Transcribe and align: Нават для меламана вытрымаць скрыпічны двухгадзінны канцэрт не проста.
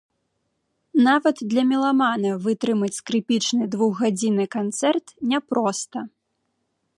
Нават 1.07 1.35
для 1.51 1.63
меламана 1.71 2.31
вытрымаць 2.45 2.91
скрыпічны 2.99 3.63
двухгадзінны 3.75 4.45
канцэрт 4.57 5.05
не 5.35 5.39
проста. 5.53 5.97